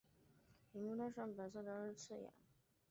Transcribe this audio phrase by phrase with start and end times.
[0.73, 2.33] 萤幕上白色游标闪烁刺眼